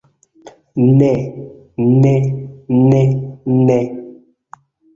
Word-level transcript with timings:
Ne 0.99 1.11
ne 2.01 2.15
ne 2.89 3.01
ne. 3.67 3.79